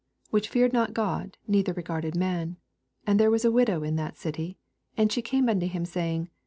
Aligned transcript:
which 0.31 0.49
feared 0.49 0.73
not 0.73 0.95
God, 0.95 1.37
neither 1.47 1.73
regarded 1.73 2.15
man 2.15 2.55
t 2.55 2.59
8 3.05 3.11
An<d 3.13 3.17
there 3.19 3.29
was 3.29 3.45
a 3.45 3.51
widow 3.51 3.83
in 3.83 3.97
that 3.97 4.15
Qi^ 4.15 4.35
y 4.35 4.55
and 4.97 5.11
she 5.11 5.21
came 5.21 5.47
unto 5.47 5.67
him, 5.67 5.85
saying. 5.85 6.31